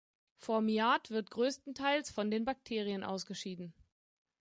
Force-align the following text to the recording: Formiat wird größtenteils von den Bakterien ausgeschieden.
Formiat 0.39 1.11
wird 1.11 1.29
größtenteils 1.29 2.09
von 2.09 2.31
den 2.31 2.43
Bakterien 2.43 3.03
ausgeschieden. 3.03 3.71